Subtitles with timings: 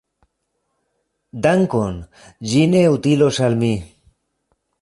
[1.47, 2.01] Dankon;
[2.53, 3.73] ĝi ne utilos al mi.